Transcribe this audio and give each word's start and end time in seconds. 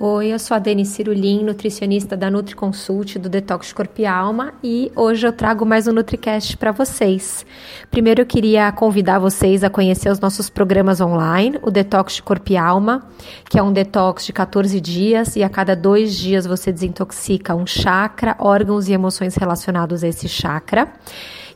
Oi, 0.00 0.28
eu 0.28 0.38
sou 0.38 0.54
a 0.54 0.60
Dani 0.60 0.86
Cirulim, 0.86 1.42
nutricionista 1.42 2.16
da 2.16 2.30
NutriConsult 2.30 3.18
do 3.18 3.28
Detox 3.28 3.72
Corpo 3.72 4.00
e 4.00 4.06
Alma 4.06 4.54
e 4.62 4.92
hoje 4.94 5.26
eu 5.26 5.32
trago 5.32 5.66
mais 5.66 5.88
um 5.88 5.92
NutriCast 5.92 6.56
para 6.56 6.70
vocês. 6.70 7.44
Primeiro 7.90 8.22
eu 8.22 8.26
queria 8.26 8.70
convidar 8.70 9.18
vocês 9.18 9.64
a 9.64 9.68
conhecer 9.68 10.08
os 10.08 10.20
nossos 10.20 10.48
programas 10.48 11.00
online, 11.00 11.58
o 11.62 11.70
Detox 11.72 12.14
de 12.14 12.22
Corpo 12.22 12.52
e 12.52 12.56
Alma, 12.56 13.08
que 13.50 13.58
é 13.58 13.62
um 13.62 13.72
detox 13.72 14.24
de 14.24 14.32
14 14.32 14.80
dias 14.80 15.34
e 15.34 15.42
a 15.42 15.48
cada 15.48 15.74
dois 15.74 16.14
dias 16.14 16.46
você 16.46 16.70
desintoxica 16.70 17.56
um 17.56 17.66
chakra, 17.66 18.36
órgãos 18.38 18.88
e 18.88 18.92
emoções 18.92 19.34
relacionados 19.34 20.04
a 20.04 20.06
esse 20.06 20.28
chakra. 20.28 20.92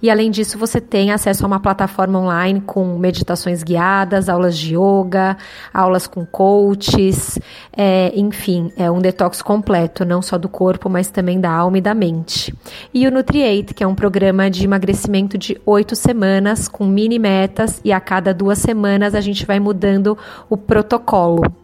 E 0.02 0.10
além 0.10 0.32
disso, 0.32 0.58
você 0.58 0.80
tem 0.80 1.12
acesso 1.12 1.44
a 1.44 1.46
uma 1.46 1.60
plataforma 1.60 2.18
online 2.18 2.60
com 2.60 2.98
meditações 2.98 3.62
guiadas, 3.62 4.28
aulas 4.28 4.58
de 4.58 4.74
yoga, 4.74 5.36
aulas 5.72 6.08
com 6.08 6.26
coaches, 6.26 7.38
é, 7.72 8.12
enfim, 8.16 8.72
é 8.76 8.90
um 8.90 8.98
detox 8.98 9.40
completo, 9.40 10.04
não 10.04 10.20
só 10.20 10.36
do 10.36 10.48
corpo, 10.48 10.90
mas 10.90 11.08
também 11.08 11.40
da 11.40 11.52
alma 11.52 11.78
e 11.78 11.80
da 11.80 11.94
mente. 11.94 12.52
E 12.92 13.06
o 13.06 13.12
Nutriate, 13.12 13.72
que 13.72 13.84
é 13.84 13.86
um 13.86 13.94
programa 13.94 14.50
de 14.50 14.64
emagrecimento 14.64 15.38
de 15.38 15.60
oito 15.64 15.94
semanas, 15.94 16.66
com 16.66 16.84
mini 16.84 17.20
metas, 17.20 17.80
e 17.84 17.92
a 17.92 18.00
cada 18.00 18.34
duas 18.34 18.58
semanas 18.58 19.14
a 19.14 19.20
gente 19.20 19.46
vai 19.46 19.60
mudando 19.60 20.18
o 20.50 20.56
protocolo. 20.56 21.61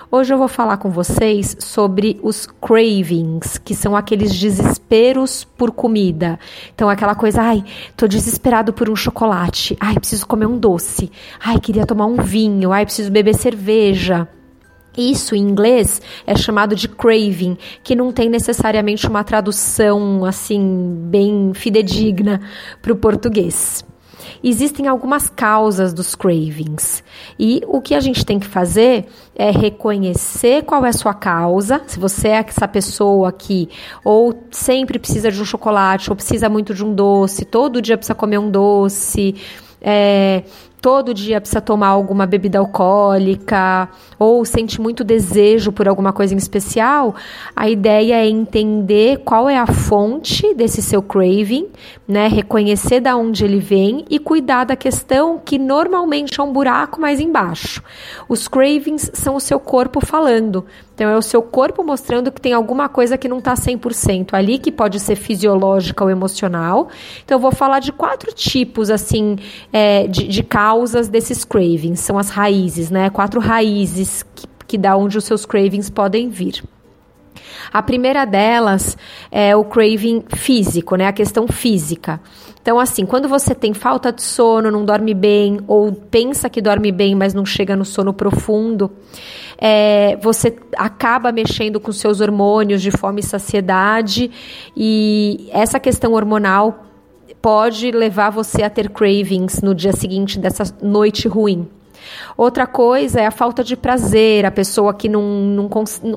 Hoje 0.09 0.33
eu 0.33 0.37
vou 0.37 0.47
falar 0.47 0.77
com 0.77 0.89
vocês 0.89 1.57
sobre 1.59 2.17
os 2.23 2.47
cravings, 2.61 3.57
que 3.57 3.75
são 3.75 3.93
aqueles 3.93 4.33
desesperos 4.33 5.43
por 5.43 5.71
comida. 5.71 6.39
Então, 6.73 6.89
aquela 6.89 7.13
coisa, 7.13 7.41
ai, 7.41 7.61
tô 7.95 8.07
desesperado 8.07 8.71
por 8.71 8.89
um 8.89 8.95
chocolate, 8.95 9.75
ai, 9.81 9.95
preciso 9.95 10.25
comer 10.25 10.45
um 10.45 10.57
doce, 10.57 11.11
ai, 11.43 11.59
queria 11.59 11.85
tomar 11.85 12.05
um 12.05 12.15
vinho, 12.15 12.71
ai, 12.71 12.85
preciso 12.85 13.11
beber 13.11 13.35
cerveja. 13.35 14.29
Isso 14.97 15.35
em 15.35 15.39
inglês 15.39 16.01
é 16.25 16.35
chamado 16.35 16.75
de 16.75 16.87
craving, 16.87 17.57
que 17.83 17.95
não 17.95 18.11
tem 18.11 18.29
necessariamente 18.29 19.07
uma 19.07 19.23
tradução 19.23 20.25
assim 20.25 20.95
bem 21.09 21.51
fidedigna 21.53 22.41
para 22.81 22.91
o 22.91 22.95
português. 22.95 23.85
Existem 24.43 24.87
algumas 24.87 25.29
causas 25.29 25.93
dos 25.93 26.13
cravings 26.15 27.03
e 27.39 27.61
o 27.67 27.81
que 27.81 27.95
a 27.95 27.99
gente 27.99 28.25
tem 28.25 28.39
que 28.39 28.45
fazer 28.45 29.05
é 29.35 29.49
reconhecer 29.51 30.63
qual 30.63 30.85
é 30.85 30.89
a 30.89 30.93
sua 30.93 31.13
causa. 31.13 31.81
Se 31.87 31.99
você 31.99 32.29
é 32.29 32.45
essa 32.47 32.67
pessoa 32.67 33.31
que 33.31 33.69
ou 34.03 34.43
sempre 34.51 34.99
precisa 34.99 35.31
de 35.31 35.41
um 35.41 35.45
chocolate 35.45 36.09
ou 36.09 36.15
precisa 36.15 36.49
muito 36.49 36.73
de 36.73 36.83
um 36.83 36.93
doce, 36.93 37.45
todo 37.45 37.81
dia 37.81 37.97
precisa 37.97 38.15
comer 38.15 38.37
um 38.37 38.49
doce. 38.49 39.35
É, 39.81 40.43
todo 40.81 41.13
dia 41.13 41.41
precisa 41.41 41.61
tomar 41.61 41.87
alguma 41.87 42.25
bebida 42.25 42.59
alcoólica 42.59 43.89
ou 44.19 44.43
sente 44.45 44.79
muito 44.79 45.03
desejo 45.03 45.71
por 45.71 45.87
alguma 45.87 46.13
coisa 46.13 46.33
em 46.33 46.37
especial, 46.37 47.15
a 47.55 47.69
ideia 47.69 48.15
é 48.15 48.27
entender 48.27 49.19
qual 49.19 49.49
é 49.49 49.57
a 49.57 49.67
fonte 49.67 50.53
desse 50.53 50.81
seu 50.81 51.01
craving, 51.01 51.67
né? 52.07 52.27
Reconhecer 52.27 52.99
da 52.99 53.15
onde 53.15 53.43
ele 53.43 53.59
vem 53.59 54.05
e 54.09 54.19
cuidar 54.19 54.65
da 54.65 54.75
questão 54.75 55.39
que 55.43 55.57
normalmente 55.57 56.39
é 56.39 56.43
um 56.43 56.51
buraco 56.51 56.99
mais 56.99 57.19
embaixo. 57.19 57.83
Os 58.27 58.47
cravings 58.47 59.11
são 59.13 59.35
o 59.35 59.39
seu 59.39 59.59
corpo 59.59 60.05
falando. 60.05 60.65
Então, 60.97 61.11
é 61.11 61.15
o 61.15 61.21
seu 61.21 61.43
corpo 61.43 61.83
mostrando 61.83 62.31
que 62.31 62.41
tem 62.41 62.53
alguma 62.53 62.89
coisa 62.89 63.19
que 63.19 63.27
não 63.27 63.37
está 63.37 63.53
100% 63.53 64.33
ali, 64.33 64.57
que 64.57 64.71
pode 64.71 64.99
ser 64.99 65.15
fisiológica 65.15 66.03
ou 66.03 66.09
emocional. 66.09 66.89
Então, 67.23 67.35
eu 67.37 67.39
vou 67.39 67.51
falar 67.51 67.79
de 67.79 67.91
quatro 67.91 68.33
tipos, 68.33 68.89
assim, 68.89 69.35
é, 69.71 70.07
de, 70.07 70.27
de 70.27 70.41
causas 70.41 71.07
desses 71.07 71.45
cravings. 71.45 71.99
São 71.99 72.17
as 72.17 72.31
raízes, 72.31 72.89
né? 72.89 73.11
Quatro 73.11 73.39
raízes 73.39 74.25
que, 74.33 74.47
que 74.69 74.75
da 74.75 74.97
onde 74.97 75.19
os 75.19 75.23
seus 75.23 75.45
cravings 75.45 75.87
podem 75.87 76.29
vir. 76.29 76.63
A 77.71 77.81
primeira 77.81 78.25
delas 78.25 78.97
é 79.31 79.55
o 79.55 79.63
craving 79.63 80.25
físico, 80.35 80.95
né? 80.95 81.07
A 81.07 81.13
questão 81.13 81.47
física. 81.47 82.19
Então, 82.61 82.79
assim, 82.79 83.05
quando 83.05 83.29
você 83.29 83.55
tem 83.55 83.73
falta 83.73 84.11
de 84.11 84.21
sono, 84.21 84.69
não 84.69 84.83
dorme 84.83 85.13
bem, 85.13 85.59
ou 85.67 85.93
pensa 85.93 86.49
que 86.49 86.61
dorme 86.61 86.91
bem, 86.91 87.15
mas 87.15 87.33
não 87.33 87.45
chega 87.45 87.77
no 87.77 87.85
sono 87.85 88.13
profundo, 88.13 88.91
é, 89.57 90.17
você 90.21 90.53
acaba 90.75 91.31
mexendo 91.31 91.79
com 91.79 91.93
seus 91.93 92.19
hormônios 92.19 92.81
de 92.81 92.91
fome 92.91 93.21
e 93.21 93.23
saciedade, 93.23 94.29
e 94.75 95.47
essa 95.53 95.79
questão 95.79 96.11
hormonal 96.11 96.83
pode 97.41 97.89
levar 97.91 98.31
você 98.31 98.63
a 98.63 98.69
ter 98.69 98.89
cravings 98.89 99.61
no 99.61 99.73
dia 99.73 99.93
seguinte 99.93 100.37
dessa 100.37 100.63
noite 100.81 101.27
ruim. 101.27 101.69
Outra 102.35 102.67
coisa 102.67 103.19
é 103.19 103.25
a 103.25 103.31
falta 103.31 103.63
de 103.63 103.75
prazer, 103.75 104.45
a 104.45 104.51
pessoa 104.51 104.93
que 104.93 105.09
não, 105.09 105.21
não, 105.23 105.69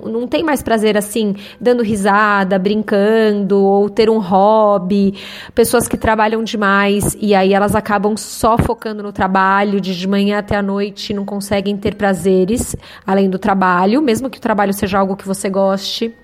não 0.05 0.27
tem 0.27 0.43
mais 0.43 0.63
prazer 0.63 0.97
assim, 0.97 1.35
dando 1.61 1.83
risada, 1.83 2.59
brincando, 2.59 3.59
ou 3.63 3.89
ter 3.89 4.11
um 4.11 4.19
hobby, 4.19 5.15
pessoas 5.55 5.89
que 5.89 5.97
trabalham 5.97 6.43
demais 6.43 7.17
e 7.21 7.35
aí 7.35 7.53
elas 7.53 7.75
acabam 7.75 8.17
só 8.17 8.59
focando 8.59 9.03
no 9.03 9.13
trabalho, 9.13 9.81
de, 9.81 9.97
de 9.99 10.09
manhã 10.09 10.39
até 10.39 10.57
a 10.57 10.63
noite, 10.63 11.15
não 11.15 11.25
conseguem 11.25 11.77
ter 11.77 11.95
prazeres 11.95 12.77
além 13.07 13.29
do 13.29 13.39
trabalho, 13.39 14.03
mesmo 14.03 14.31
que 14.31 14.39
o 14.39 14.41
trabalho 14.41 14.73
seja 14.73 14.99
algo 14.99 15.17
que 15.17 15.27
você 15.27 15.49
goste 15.49 16.15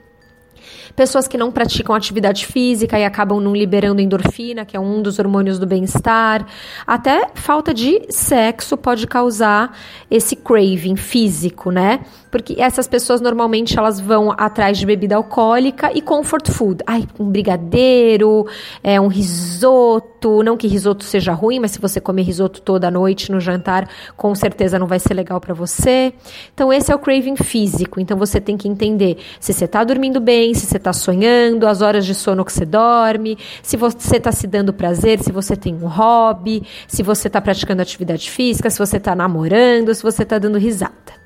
pessoas 0.94 1.28
que 1.28 1.36
não 1.36 1.50
praticam 1.50 1.94
atividade 1.94 2.46
física 2.46 2.98
e 2.98 3.04
acabam 3.04 3.40
não 3.40 3.54
liberando 3.54 4.00
endorfina, 4.00 4.64
que 4.64 4.76
é 4.76 4.80
um 4.80 5.02
dos 5.02 5.18
hormônios 5.18 5.58
do 5.58 5.66
bem-estar. 5.66 6.46
Até 6.86 7.30
falta 7.34 7.72
de 7.72 8.02
sexo 8.10 8.76
pode 8.76 9.06
causar 9.06 9.76
esse 10.10 10.36
craving 10.36 10.96
físico, 10.96 11.70
né? 11.70 12.00
Porque 12.36 12.60
essas 12.60 12.86
pessoas 12.86 13.20
normalmente 13.22 13.78
elas 13.78 13.98
vão 13.98 14.30
atrás 14.36 14.76
de 14.76 14.84
bebida 14.84 15.16
alcoólica 15.16 15.90
e 15.94 16.02
comfort 16.02 16.50
food. 16.50 16.82
Ai, 16.86 17.06
um 17.18 17.30
brigadeiro, 17.30 18.46
é 18.84 19.00
um 19.00 19.08
risoto, 19.08 20.42
não 20.42 20.54
que 20.54 20.66
risoto 20.66 21.02
seja 21.02 21.32
ruim, 21.32 21.58
mas 21.58 21.70
se 21.70 21.80
você 21.80 21.98
comer 21.98 22.22
risoto 22.22 22.60
toda 22.60 22.90
noite 22.90 23.32
no 23.32 23.40
jantar, 23.40 23.88
com 24.18 24.34
certeza 24.34 24.78
não 24.78 24.86
vai 24.86 24.98
ser 24.98 25.14
legal 25.14 25.40
para 25.40 25.54
você. 25.54 26.12
Então 26.52 26.70
esse 26.70 26.92
é 26.92 26.94
o 26.94 26.98
craving 26.98 27.36
físico. 27.36 27.98
Então 27.98 28.18
você 28.18 28.38
tem 28.38 28.56
que 28.56 28.68
entender 28.68 29.16
se 29.40 29.54
você 29.54 29.64
está 29.64 29.82
dormindo 29.82 30.20
bem, 30.20 30.52
se 30.52 30.66
você 30.66 30.76
está 30.76 30.92
sonhando, 30.92 31.66
as 31.66 31.80
horas 31.80 32.04
de 32.04 32.14
sono 32.14 32.44
que 32.44 32.52
você 32.52 32.66
dorme, 32.66 33.38
se 33.62 33.78
você 33.78 34.18
está 34.18 34.30
se 34.30 34.46
dando 34.46 34.74
prazer, 34.74 35.20
se 35.20 35.32
você 35.32 35.56
tem 35.56 35.74
um 35.74 35.88
hobby, 35.88 36.62
se 36.86 37.02
você 37.02 37.28
está 37.28 37.40
praticando 37.40 37.80
atividade 37.80 38.30
física, 38.30 38.68
se 38.68 38.78
você 38.78 38.98
está 38.98 39.14
namorando, 39.14 39.94
se 39.94 40.02
você 40.02 40.22
está 40.22 40.38
dando 40.38 40.58
risada. 40.58 41.25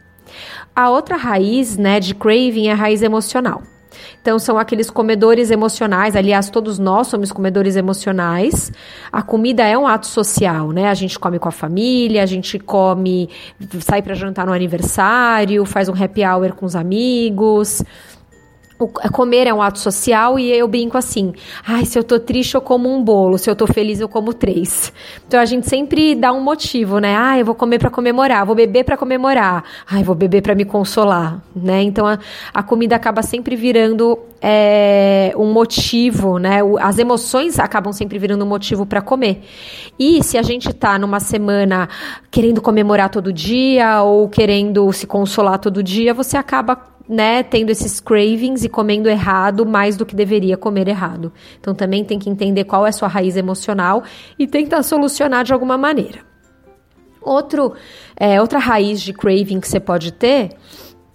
A 0.75 0.91
outra 0.91 1.17
raiz, 1.17 1.77
né, 1.77 2.01
de 2.01 2.15
craving 2.15 2.69
é 2.69 2.73
a 2.73 2.75
raiz 2.75 3.03
emocional. 3.03 3.63
Então, 4.23 4.39
são 4.39 4.59
aqueles 4.59 4.91
comedores 4.91 5.51
emocionais. 5.51 6.15
Aliás, 6.15 6.51
todos 6.51 6.79
nós 6.79 7.07
somos 7.07 7.33
comedores 7.33 7.77
emocionais. 7.77 8.73
A 9.11 9.23
comida 9.23 9.65
é 9.65 9.77
um 9.77 9.87
ato 9.87 10.07
social, 10.07 10.71
né? 10.71 10.89
A 10.89 10.95
gente 10.95 11.19
come 11.19 11.39
com 11.39 11.49
a 11.49 11.53
família, 11.53 12.23
a 12.23 12.27
gente 12.27 12.59
come, 12.59 13.29
sai 13.81 14.03
para 14.03 14.15
jantar 14.15 14.47
no 14.47 14.53
aniversário, 14.53 15.65
faz 15.65 15.89
um 15.89 15.95
happy 15.95 16.25
hour 16.25 16.53
com 16.55 16.67
os 16.67 16.77
amigos 16.77 17.83
o 18.81 19.13
comer 19.13 19.47
é 19.47 19.53
um 19.53 19.61
ato 19.61 19.79
social 19.79 20.39
e 20.39 20.51
eu 20.51 20.67
brinco 20.67 20.97
assim: 20.97 21.35
ai, 21.67 21.85
se 21.85 21.99
eu 21.99 22.03
tô 22.03 22.19
triste 22.19 22.55
eu 22.55 22.63
como 22.63 22.89
um 22.89 23.03
bolo, 23.03 23.37
se 23.37 23.51
eu 23.51 23.55
tô 23.55 23.67
feliz 23.67 24.01
eu 24.01 24.09
como 24.09 24.33
três. 24.33 24.91
Então 25.27 25.39
a 25.39 25.45
gente 25.45 25.69
sempre 25.69 26.15
dá 26.15 26.33
um 26.33 26.41
motivo, 26.41 26.99
né? 26.99 27.15
Ah, 27.17 27.39
eu 27.39 27.45
vou 27.45 27.55
comer 27.55 27.79
para 27.79 27.91
comemorar, 27.91 28.47
vou 28.47 28.55
beber 28.55 28.85
para 28.85 28.97
comemorar, 28.97 29.65
ai, 29.87 30.03
vou 30.03 30.15
beber 30.15 30.43
para 30.43 30.55
me 30.55 30.65
consolar, 30.65 31.43
né? 31.55 31.83
Então 31.83 32.07
a, 32.07 32.19
a 32.55 32.63
comida 32.63 32.97
acaba 32.97 33.23
sempre 33.23 33.55
virando 33.55 34.19
é, 34.41 35.33
um 35.37 35.53
motivo, 35.53 36.39
né? 36.39 36.61
As 36.81 36.99
emoções 36.99 37.59
acabam 37.59 37.93
sempre 37.93 38.19
virando 38.19 38.45
um 38.45 38.49
motivo 38.49 38.87
para 38.87 39.03
comer. 39.03 39.43
E 39.99 40.23
se 40.25 40.39
a 40.39 40.43
gente 40.43 40.73
tá 40.73 40.99
numa 40.99 41.21
semana 41.21 41.89
querendo 42.31 42.63
comemorar 42.63 43.11
todo 43.11 43.33
dia 43.33 44.03
ou 44.03 44.29
querendo 44.29 44.91
se 44.93 45.07
consolar 45.07 45.59
todo 45.59 45.83
dia, 45.83 46.15
você 46.15 46.39
acaba 46.39 46.90
né, 47.11 47.43
tendo 47.43 47.71
esses 47.71 47.99
cravings 47.99 48.63
e 48.63 48.69
comendo 48.69 49.09
errado 49.09 49.67
mais 49.67 49.97
do 49.97 50.07
que 50.07 50.15
deveria 50.15 50.57
comer 50.57 50.87
errado. 50.87 51.33
Então 51.59 51.75
também 51.75 52.05
tem 52.05 52.21
que 52.21 52.31
entender 52.31 52.63
qual 52.63 52.87
é 52.87 52.91
a 52.91 52.93
sua 52.93 53.09
raiz 53.09 53.37
emocional 53.37 54.05
e 54.39 54.47
tentar 54.47 54.85
solucionar 54.85 55.43
de 55.43 55.53
alguma 55.53 55.77
maneira. 55.77 56.21
Outro, 57.21 57.75
é, 58.17 58.41
outra 58.41 58.61
raiz 58.61 59.03
de 59.03 59.13
craving 59.13 59.59
que 59.59 59.67
você 59.67 59.81
pode 59.81 60.13
ter 60.13 60.51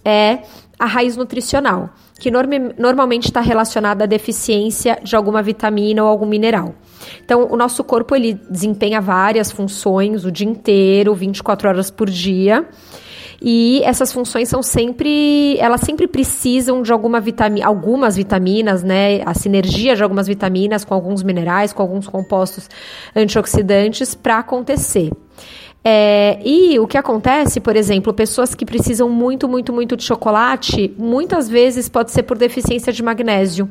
é 0.04 0.40
a 0.78 0.84
raiz 0.84 1.16
nutricional, 1.16 1.88
que 2.20 2.30
norm 2.30 2.50
normalmente 2.78 3.24
está 3.24 3.40
relacionada 3.40 4.04
à 4.04 4.06
deficiência 4.06 5.00
de 5.02 5.16
alguma 5.16 5.42
vitamina 5.42 6.02
ou 6.02 6.08
algum 6.10 6.26
mineral. 6.26 6.74
Então, 7.24 7.48
o 7.50 7.56
nosso 7.56 7.82
corpo 7.82 8.14
ele 8.14 8.34
desempenha 8.50 9.00
várias 9.00 9.50
funções 9.50 10.26
o 10.26 10.30
dia 10.30 10.46
inteiro, 10.46 11.14
24 11.14 11.70
horas 11.70 11.90
por 11.90 12.10
dia. 12.10 12.68
E 13.48 13.80
essas 13.84 14.12
funções 14.12 14.48
são 14.48 14.60
sempre, 14.60 15.56
elas 15.60 15.82
sempre 15.82 16.08
precisam 16.08 16.82
de 16.82 16.90
alguma 16.90 17.20
vitamina, 17.20 17.64
algumas 17.64 18.16
vitaminas, 18.16 18.82
né? 18.82 19.22
A 19.24 19.34
sinergia 19.34 19.94
de 19.94 20.02
algumas 20.02 20.26
vitaminas 20.26 20.84
com 20.84 20.92
alguns 20.92 21.22
minerais, 21.22 21.72
com 21.72 21.80
alguns 21.80 22.08
compostos 22.08 22.68
antioxidantes 23.14 24.16
para 24.16 24.38
acontecer. 24.38 25.12
É, 25.88 26.40
e 26.44 26.80
o 26.80 26.86
que 26.88 26.98
acontece, 26.98 27.60
por 27.60 27.76
exemplo, 27.76 28.12
pessoas 28.12 28.56
que 28.56 28.66
precisam 28.66 29.08
muito, 29.08 29.48
muito, 29.48 29.72
muito 29.72 29.96
de 29.96 30.02
chocolate, 30.02 30.92
muitas 30.98 31.48
vezes 31.48 31.88
pode 31.88 32.10
ser 32.10 32.24
por 32.24 32.36
deficiência 32.36 32.92
de 32.92 33.04
magnésio. 33.04 33.70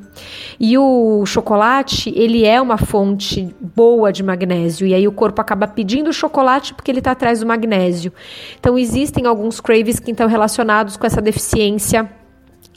E 0.58 0.78
o 0.78 1.26
chocolate, 1.26 2.14
ele 2.16 2.46
é 2.46 2.62
uma 2.62 2.78
fonte 2.78 3.54
boa 3.60 4.14
de 4.14 4.24
magnésio, 4.24 4.88
e 4.88 4.94
aí 4.94 5.06
o 5.06 5.12
corpo 5.12 5.42
acaba 5.42 5.68
pedindo 5.68 6.14
chocolate 6.14 6.74
porque 6.74 6.90
ele 6.90 7.00
está 7.00 7.12
atrás 7.12 7.42
do 7.42 7.46
magnésio. 7.46 8.14
Então, 8.58 8.78
existem 8.78 9.26
alguns 9.26 9.60
craves 9.60 10.00
que 10.00 10.12
estão 10.12 10.30
relacionados 10.30 10.96
com 10.96 11.06
essa 11.06 11.22
deficiência 11.22 12.10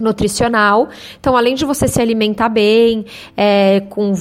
nutricional. 0.00 0.88
Então, 1.18 1.36
além 1.36 1.54
de 1.54 1.64
você 1.64 1.88
se 1.88 2.00
alimentar 2.00 2.48
bem, 2.48 3.04
é, 3.36 3.80
com 3.88 4.12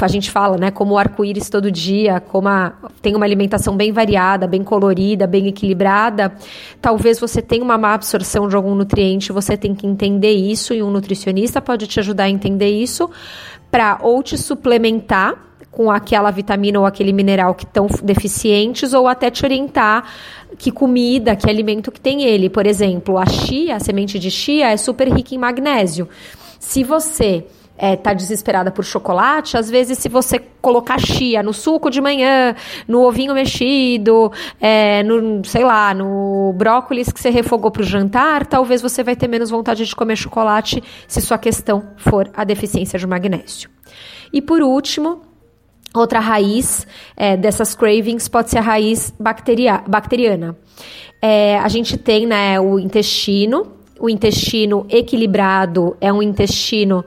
a 0.00 0.08
gente 0.08 0.30
fala, 0.30 0.56
né, 0.56 0.70
como 0.70 0.94
o 0.94 0.98
arco-íris 0.98 1.48
todo 1.48 1.70
dia, 1.70 2.20
como 2.20 2.48
a, 2.48 2.72
tem 3.00 3.16
uma 3.16 3.24
alimentação 3.24 3.76
bem 3.76 3.92
variada, 3.92 4.46
bem 4.46 4.62
colorida, 4.62 5.26
bem 5.26 5.48
equilibrada, 5.48 6.32
talvez 6.80 7.18
você 7.18 7.40
tenha 7.40 7.64
uma 7.64 7.78
má 7.78 7.94
absorção 7.94 8.48
de 8.48 8.56
algum 8.56 8.74
nutriente, 8.74 9.32
você 9.32 9.56
tem 9.56 9.74
que 9.74 9.86
entender 9.86 10.32
isso 10.32 10.74
e 10.74 10.82
um 10.82 10.90
nutricionista 10.90 11.60
pode 11.60 11.86
te 11.86 12.00
ajudar 12.00 12.24
a 12.24 12.30
entender 12.30 12.70
isso 12.70 13.10
para 13.70 13.98
ou 14.02 14.22
te 14.22 14.36
suplementar 14.36 15.51
com 15.72 15.90
aquela 15.90 16.30
vitamina 16.30 16.78
ou 16.78 16.86
aquele 16.86 17.12
mineral 17.12 17.54
que 17.54 17.64
estão 17.64 17.88
deficientes 18.02 18.92
ou 18.92 19.08
até 19.08 19.30
te 19.30 19.44
orientar 19.44 20.04
que 20.58 20.70
comida, 20.70 21.34
que 21.34 21.48
alimento 21.48 21.90
que 21.90 22.00
tem 22.00 22.22
ele. 22.22 22.50
Por 22.50 22.66
exemplo, 22.66 23.16
a 23.18 23.24
chia, 23.26 23.76
a 23.76 23.80
semente 23.80 24.18
de 24.18 24.30
chia 24.30 24.70
é 24.70 24.76
super 24.76 25.08
rica 25.08 25.34
em 25.34 25.38
magnésio. 25.38 26.06
Se 26.60 26.84
você 26.84 27.46
é, 27.78 27.96
tá 27.96 28.12
desesperada 28.12 28.70
por 28.70 28.84
chocolate, 28.84 29.56
às 29.56 29.70
vezes 29.70 29.98
se 29.98 30.10
você 30.10 30.38
colocar 30.60 31.00
chia 31.00 31.42
no 31.42 31.54
suco 31.54 31.88
de 31.88 32.02
manhã, 32.02 32.54
no 32.86 33.00
ovinho 33.00 33.32
mexido, 33.32 34.30
é, 34.60 35.02
no, 35.02 35.42
sei 35.44 35.64
lá, 35.64 35.94
no 35.94 36.52
brócolis 36.54 37.10
que 37.10 37.18
você 37.18 37.30
refogou 37.30 37.70
para 37.70 37.82
o 37.82 37.84
jantar, 37.84 38.44
talvez 38.46 38.82
você 38.82 39.02
vai 39.02 39.16
ter 39.16 39.26
menos 39.26 39.48
vontade 39.48 39.86
de 39.86 39.96
comer 39.96 40.16
chocolate 40.16 40.82
se 41.08 41.20
sua 41.22 41.38
questão 41.38 41.82
for 41.96 42.30
a 42.34 42.44
deficiência 42.44 42.98
de 42.98 43.06
magnésio. 43.06 43.70
E 44.30 44.40
por 44.42 44.60
último, 44.62 45.31
Outra 45.94 46.20
raiz 46.20 46.86
é, 47.16 47.36
dessas 47.36 47.74
cravings 47.74 48.26
pode 48.26 48.50
ser 48.50 48.58
a 48.58 48.62
raiz 48.62 49.12
bacteria, 49.18 49.82
bacteriana. 49.86 50.56
É, 51.20 51.58
a 51.58 51.68
gente 51.68 51.98
tem 51.98 52.26
né, 52.26 52.58
o 52.58 52.78
intestino. 52.78 53.66
O 54.00 54.08
intestino 54.08 54.86
equilibrado 54.88 55.96
é 56.00 56.12
um 56.12 56.22
intestino 56.22 57.04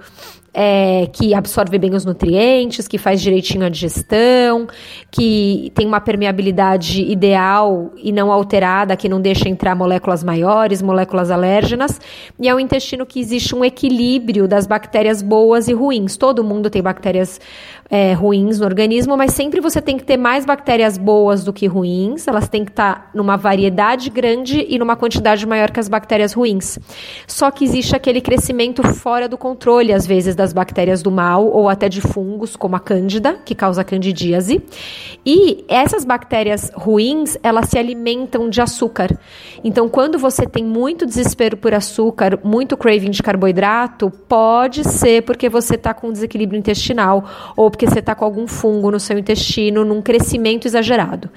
é, 0.58 1.10
que 1.12 1.34
absorve 1.34 1.78
bem 1.78 1.94
os 1.94 2.06
nutrientes, 2.06 2.88
que 2.88 2.98
faz 2.98 3.22
direitinho 3.22 3.66
a 3.66 3.70
digestão, 3.70 4.68
que 5.12 5.70
tem 5.76 5.86
uma 5.86 6.00
permeabilidade 6.00 7.02
ideal 7.02 7.92
e 7.98 8.10
não 8.10 8.32
alterada, 8.32 8.96
que 8.96 9.10
não 9.10 9.20
deixa 9.20 9.50
entrar 9.50 9.76
moléculas 9.76 10.24
maiores, 10.24 10.82
moléculas 10.82 11.30
alérgenas. 11.30 12.00
E 12.40 12.48
é 12.48 12.56
um 12.56 12.60
intestino 12.60 13.06
que 13.06 13.20
existe 13.20 13.54
um 13.54 13.66
equilíbrio 13.66 14.48
das 14.48 14.66
bactérias 14.66 15.22
boas 15.22 15.68
e 15.68 15.74
ruins. 15.74 16.16
Todo 16.16 16.42
mundo 16.42 16.70
tem 16.70 16.82
bactérias 16.82 17.42
é, 17.90 18.14
ruins 18.14 18.60
no 18.60 18.66
organismo, 18.66 19.16
mas 19.16 19.34
sempre 19.34 19.60
você 19.60 19.82
tem 19.82 19.98
que 19.98 20.04
ter 20.04 20.18
mais 20.18 20.46
bactérias 20.46 20.98
boas 20.98 21.44
do 21.44 21.54
que 21.54 21.68
ruins, 21.68 22.28
elas 22.28 22.48
têm 22.50 22.66
que 22.66 22.72
estar 22.72 23.10
numa 23.14 23.38
variedade 23.38 24.10
grande 24.10 24.66
e 24.68 24.80
numa 24.80 24.96
quantidade 24.96 25.46
maior 25.46 25.70
que 25.72 25.80
as 25.80 25.88
bactérias 25.88 26.34
ruins. 26.34 26.80
Só 27.28 27.52
que 27.52 27.64
existe 27.64 27.96
aquele 27.96 28.22
crescimento 28.22 28.82
fora 28.84 29.28
do 29.28 29.38
controle, 29.38 29.94
às 29.94 30.08
vezes, 30.08 30.36
das 30.36 30.45
bactérias 30.54 31.02
do 31.02 31.12
mal 31.12 31.48
ou 31.48 31.70
até 31.70 31.88
de 31.88 32.02
fungos, 32.02 32.56
como 32.56 32.76
a 32.76 32.80
cândida, 32.80 33.38
que 33.46 33.56
causa 33.56 33.84
candidíase. 33.84 34.62
E 35.26 35.64
essas 35.68 36.06
bactérias 36.06 36.72
ruins, 36.76 37.38
elas 37.42 37.70
se 37.70 37.78
alimentam 37.78 38.50
de 38.50 38.62
açúcar. 38.62 39.18
Então, 39.64 39.90
quando 39.90 40.18
você 40.18 40.46
tem 40.46 40.64
muito 40.64 41.06
desespero 41.06 41.58
por 41.58 41.74
açúcar, 41.74 42.40
muito 42.44 42.78
craving 42.78 43.12
de 43.12 43.24
carboidrato, 43.24 44.12
pode 44.28 44.84
ser 44.84 45.24
porque 45.24 45.50
você 45.50 45.76
está 45.76 45.94
com 45.94 46.12
desequilíbrio 46.12 46.60
intestinal 46.60 47.26
ou 47.56 47.70
porque 47.70 47.88
você 47.88 48.00
está 48.00 48.14
com 48.14 48.26
algum 48.26 48.48
fungo 48.48 48.92
no 48.92 49.00
seu 49.00 49.18
intestino, 49.18 49.84
num 49.84 50.02
crescimento 50.02 50.66
exagerado. 50.68 51.30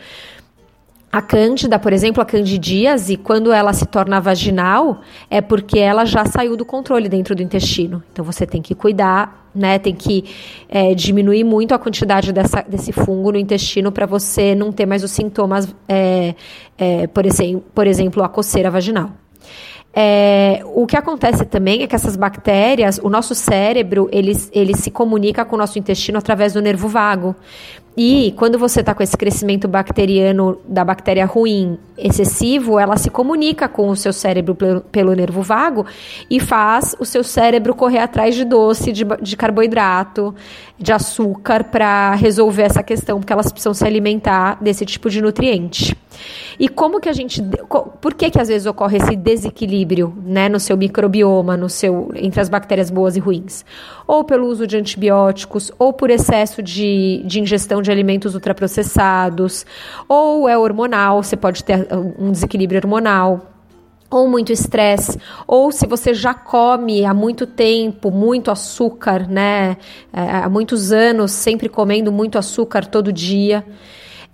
A 1.11 1.23
cândida, 1.23 1.79
por 1.79 1.91
exemplo, 1.93 2.23
a 2.23 2.27
candidíase, 2.27 3.17
quando 3.17 3.51
ela 3.51 3.73
se 3.73 3.87
torna 3.87 4.21
vaginal, 4.21 5.01
é 5.31 5.41
porque 5.41 5.79
ela 5.79 6.05
já 6.05 6.27
saiu 6.27 6.55
do 6.55 6.67
controle 6.67 7.09
dentro 7.09 7.35
do 7.35 7.43
intestino. 7.43 8.03
Então 8.13 8.23
você 8.23 8.47
tem 8.47 8.61
que 8.61 8.75
cuidar, 8.75 9.49
né? 9.55 9.79
Tem 9.79 9.95
que 9.95 10.25
é, 10.69 10.95
diminuir 10.95 11.45
muito 11.45 11.73
a 11.75 11.79
quantidade 11.79 12.31
dessa, 12.31 12.63
desse 12.63 12.93
fungo 12.93 13.33
no 13.33 13.39
intestino 13.39 13.91
para 13.91 14.05
você 14.05 14.55
não 14.55 14.71
ter 14.71 14.85
mais 14.85 15.03
os 15.03 15.11
sintomas, 15.11 15.75
é, 15.89 16.35
é, 16.77 17.07
por, 17.07 17.25
exemplo, 17.25 17.65
por 17.75 17.87
exemplo, 17.87 18.23
a 18.23 18.29
coceira 18.29 18.71
vaginal. 18.71 19.11
É, 20.01 20.61
o 20.65 20.87
que 20.87 20.97
acontece 20.97 21.45
também 21.47 21.83
é 21.83 21.87
que 21.87 21.95
essas 21.97 22.17
bactérias, 22.17 23.01
o 23.03 23.09
nosso 23.09 23.35
cérebro, 23.35 24.09
ele, 24.13 24.33
ele 24.53 24.77
se 24.77 24.91
comunica 24.91 25.45
com 25.45 25.57
o 25.57 25.59
nosso 25.59 25.79
intestino 25.79 26.19
através 26.19 26.53
do 26.53 26.61
nervo 26.61 26.87
vago. 26.87 27.35
E 28.01 28.33
quando 28.37 28.57
você 28.57 28.79
está 28.79 28.95
com 28.95 29.03
esse 29.03 29.17
crescimento 29.17 29.67
bacteriano 29.67 30.61
da 30.69 30.85
bactéria 30.85 31.27
ruim 31.27 31.77
excessivo, 31.97 32.79
ela 32.79 32.97
se 32.97 33.11
comunica 33.11 33.69
com 33.69 33.89
o 33.89 33.97
seu 33.97 34.13
cérebro 34.13 34.55
pelo, 34.55 35.17
nervo 35.17 35.43
vago 35.43 35.85
e 36.31 36.39
faz 36.39 36.95
o 37.01 37.05
seu 37.05 37.25
cérebro 37.25 37.75
correr 37.75 37.99
atrás 37.99 38.37
de 38.37 38.45
doce, 38.45 38.93
de, 38.93 39.05
de 39.21 39.37
carboidrato, 39.37 40.33
de 40.79 40.93
açúcar 40.93 41.65
para 41.65 42.15
resolver 42.15 42.63
essa 42.63 42.85
questão, 42.85 43.19
porque 43.19 43.33
elas 43.33 43.51
precisam 43.51 43.75
se 43.75 43.85
alimentar 43.85 44.63
desse 44.63 44.87
tipo 44.87 45.11
de 45.11 45.21
nutriente. 45.21 45.97
E 46.59 46.69
como 46.69 47.01
que 47.01 47.09
a 47.09 47.13
gente. 47.13 47.43
Por 48.01 48.15
que, 48.15 48.31
que 48.31 48.41
às 48.41 48.49
vezes 48.49 48.67
ocorre 48.67 48.99
esse 48.99 49.17
desequilíbrio 49.17 50.17
né, 50.25 50.49
no 50.49 50.59
seu 50.59 50.77
microbioma, 50.77 51.57
no 51.57 51.69
seu, 51.69 52.11
entre 52.15 52.41
as 52.41 52.49
bactérias 52.49 52.91
boas 52.91 53.17
e 53.17 53.21
ruins? 53.21 53.65
Ou 54.07 54.25
pelo 54.25 54.47
uso 54.47 54.67
de 54.67 54.77
antibióticos, 54.77 55.71
ou 55.79 55.93
por 55.93 56.11
excesso 56.11 56.63
de, 56.63 57.23
de 57.25 57.41
ingestão 57.41 57.83
de 57.83 57.91
alimentos 57.91 58.35
ultraprocessados, 58.35 59.65
ou 60.09 60.49
é 60.49 60.57
hormonal, 60.57 61.23
você 61.23 61.37
pode 61.37 61.63
ter 61.63 61.87
um 62.19 62.33
desequilíbrio 62.33 62.81
hormonal 62.81 63.55
ou 64.11 64.27
muito 64.27 64.53
estresse, 64.53 65.19
ou 65.47 65.71
se 65.71 65.87
você 65.87 66.15
já 66.15 66.33
come 66.33 67.05
há 67.05 67.13
muito 67.13 67.47
tempo 67.47 68.11
muito 68.11 68.51
açúcar, 68.51 69.29
né? 69.29 69.77
É, 70.13 70.21
há 70.45 70.49
muitos 70.49 70.93
anos 70.93 71.33
sempre 71.33 71.69
comendo 71.69 72.11
muito 72.11 72.39
açúcar 72.39 72.87
todo 72.87 73.13
dia, 73.13 73.65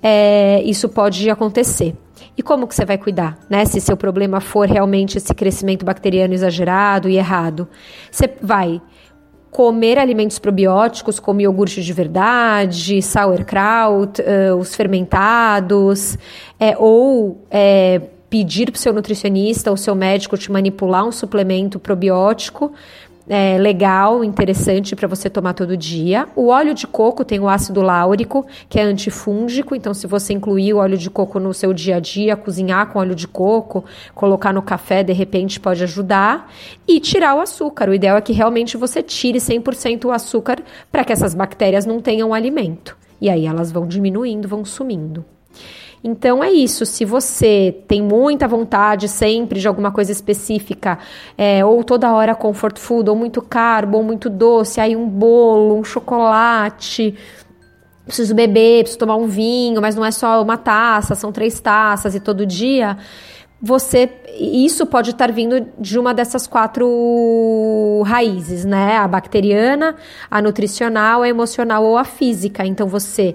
é, 0.06 0.62
isso 0.64 0.86
pode 0.86 1.30
acontecer. 1.30 1.96
E 2.36 2.42
como 2.42 2.66
que 2.66 2.74
você 2.74 2.84
vai 2.84 2.98
cuidar, 2.98 3.38
né? 3.48 3.64
Se 3.64 3.80
seu 3.80 3.96
problema 3.96 4.38
for 4.38 4.68
realmente 4.68 5.16
esse 5.16 5.32
crescimento 5.32 5.82
bacteriano 5.82 6.34
exagerado 6.34 7.08
e 7.08 7.16
errado, 7.16 7.66
você 8.10 8.28
vai 8.42 8.82
comer 9.50 9.98
alimentos 9.98 10.38
probióticos 10.38 11.18
como 11.18 11.40
iogurte 11.40 11.82
de 11.82 11.92
verdade, 11.92 13.00
sauerkraut, 13.00 14.20
uh, 14.20 14.56
os 14.56 14.74
fermentados, 14.74 16.18
é, 16.58 16.76
ou 16.76 17.40
é, 17.50 18.00
pedir 18.28 18.72
para 18.72 18.78
o 18.78 18.80
seu 18.80 18.92
nutricionista 18.92 19.70
ou 19.70 19.76
seu 19.76 19.94
médico 19.94 20.36
te 20.36 20.50
manipular 20.50 21.06
um 21.06 21.12
suplemento 21.12 21.78
probiótico 21.78 22.72
é, 23.28 23.56
legal, 23.56 24.22
interessante 24.22 24.94
para 24.94 25.08
você 25.08 25.30
tomar 25.30 25.54
todo 25.54 25.76
dia. 25.76 26.28
O 26.36 26.48
óleo 26.48 26.74
de 26.74 26.86
coco 26.86 27.24
tem 27.24 27.40
o 27.40 27.48
ácido 27.48 27.80
láurico, 27.80 28.46
que 28.68 28.78
é 28.78 28.82
antifúngico, 28.82 29.74
então 29.74 29.94
se 29.94 30.06
você 30.06 30.32
incluir 30.32 30.74
o 30.74 30.78
óleo 30.78 30.98
de 30.98 31.08
coco 31.08 31.40
no 31.40 31.54
seu 31.54 31.72
dia 31.72 31.96
a 31.96 32.00
dia, 32.00 32.36
cozinhar 32.36 32.88
com 32.88 32.98
óleo 32.98 33.14
de 33.14 33.26
coco, 33.26 33.84
colocar 34.14 34.52
no 34.52 34.62
café, 34.62 35.02
de 35.02 35.12
repente 35.12 35.58
pode 35.58 35.82
ajudar. 35.82 36.50
E 36.86 37.00
tirar 37.00 37.34
o 37.34 37.40
açúcar. 37.40 37.88
O 37.88 37.94
ideal 37.94 38.16
é 38.18 38.20
que 38.20 38.32
realmente 38.32 38.76
você 38.76 39.02
tire 39.02 39.38
100% 39.38 40.04
o 40.04 40.12
açúcar 40.12 40.58
para 40.92 41.04
que 41.04 41.12
essas 41.12 41.34
bactérias 41.34 41.86
não 41.86 42.00
tenham 42.00 42.34
alimento. 42.34 42.96
E 43.20 43.30
aí 43.30 43.46
elas 43.46 43.72
vão 43.72 43.86
diminuindo, 43.86 44.46
vão 44.46 44.64
sumindo. 44.64 45.24
Então 46.06 46.44
é 46.44 46.52
isso. 46.52 46.84
Se 46.84 47.02
você 47.02 47.82
tem 47.88 48.02
muita 48.02 48.46
vontade 48.46 49.08
sempre 49.08 49.58
de 49.58 49.66
alguma 49.66 49.90
coisa 49.90 50.12
específica, 50.12 50.98
é, 51.38 51.64
ou 51.64 51.82
toda 51.82 52.12
hora 52.12 52.34
comfort 52.34 52.78
food, 52.78 53.08
ou 53.08 53.16
muito 53.16 53.40
carbo, 53.40 53.96
ou 53.96 54.04
muito 54.04 54.28
doce, 54.28 54.82
aí 54.82 54.94
um 54.94 55.08
bolo, 55.08 55.78
um 55.78 55.82
chocolate, 55.82 57.14
preciso 58.04 58.34
beber, 58.34 58.82
preciso 58.82 58.98
tomar 58.98 59.16
um 59.16 59.26
vinho, 59.26 59.80
mas 59.80 59.96
não 59.96 60.04
é 60.04 60.10
só 60.10 60.42
uma 60.42 60.58
taça, 60.58 61.14
são 61.14 61.32
três 61.32 61.58
taças 61.58 62.14
e 62.14 62.20
todo 62.20 62.44
dia. 62.44 62.98
Você, 63.62 64.10
isso 64.38 64.84
pode 64.84 65.12
estar 65.12 65.32
vindo 65.32 65.66
de 65.80 65.98
uma 65.98 66.12
dessas 66.12 66.46
quatro 66.46 68.02
raízes, 68.04 68.62
né? 68.62 68.98
A 68.98 69.08
bacteriana, 69.08 69.96
a 70.30 70.42
nutricional, 70.42 71.22
a 71.22 71.28
emocional 71.30 71.82
ou 71.82 71.96
a 71.96 72.04
física. 72.04 72.66
Então 72.66 72.86
você 72.86 73.34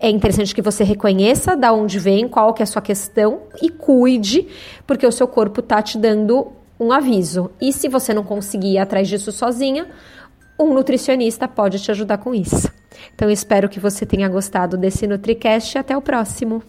é 0.00 0.08
interessante 0.08 0.54
que 0.54 0.62
você 0.62 0.84
reconheça 0.84 1.56
da 1.56 1.72
onde 1.72 1.98
vem, 1.98 2.28
qual 2.28 2.54
que 2.54 2.62
é 2.62 2.64
a 2.64 2.66
sua 2.66 2.80
questão 2.80 3.42
e 3.60 3.68
cuide, 3.68 4.46
porque 4.86 5.06
o 5.06 5.12
seu 5.12 5.26
corpo 5.26 5.60
tá 5.60 5.82
te 5.82 5.98
dando 5.98 6.52
um 6.78 6.92
aviso. 6.92 7.50
E 7.60 7.72
se 7.72 7.88
você 7.88 8.14
não 8.14 8.22
conseguir 8.22 8.74
ir 8.74 8.78
atrás 8.78 9.08
disso 9.08 9.32
sozinha, 9.32 9.88
um 10.58 10.72
nutricionista 10.72 11.48
pode 11.48 11.80
te 11.80 11.90
ajudar 11.90 12.18
com 12.18 12.32
isso. 12.32 12.70
Então, 13.14 13.28
espero 13.28 13.68
que 13.68 13.80
você 13.80 14.06
tenha 14.06 14.28
gostado 14.28 14.76
desse 14.76 15.06
NutriCast 15.06 15.76
e 15.76 15.78
até 15.78 15.96
o 15.96 16.02
próximo. 16.02 16.62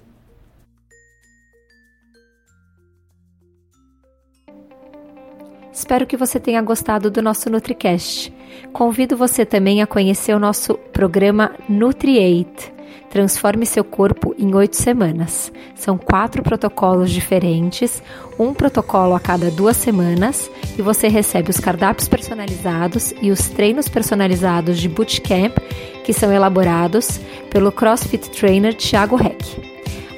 Espero 5.71 6.05
que 6.05 6.17
você 6.17 6.39
tenha 6.39 6.61
gostado 6.61 7.09
do 7.11 7.21
nosso 7.21 7.49
NutriCast. 7.49 8.33
Convido 8.73 9.15
você 9.15 9.45
também 9.45 9.81
a 9.81 9.87
conhecer 9.87 10.33
o 10.33 10.39
nosso 10.39 10.73
programa 10.91 11.55
NutriAid 11.69 12.78
Transforme 13.09 13.65
seu 13.65 13.83
corpo 13.83 14.35
em 14.37 14.53
oito 14.53 14.75
semanas. 14.75 15.51
São 15.75 15.97
quatro 15.97 16.43
protocolos 16.43 17.09
diferentes, 17.09 18.03
um 18.37 18.53
protocolo 18.53 19.15
a 19.15 19.19
cada 19.19 19.49
duas 19.49 19.77
semanas, 19.77 20.49
e 20.77 20.81
você 20.81 21.07
recebe 21.07 21.49
os 21.49 21.59
cardápios 21.59 22.07
personalizados 22.07 23.13
e 23.21 23.31
os 23.31 23.49
treinos 23.49 23.87
personalizados 23.87 24.77
de 24.77 24.87
bootcamp 24.87 25.57
que 26.03 26.13
são 26.13 26.31
elaborados 26.31 27.19
pelo 27.49 27.71
CrossFit 27.71 28.29
Trainer 28.29 28.73
Thiago 28.73 29.15
Heck. 29.21 29.68